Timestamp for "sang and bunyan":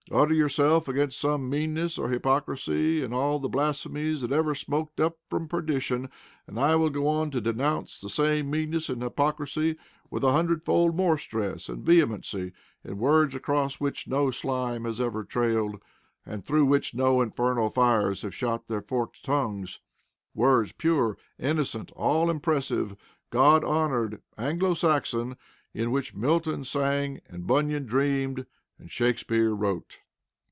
26.65-27.85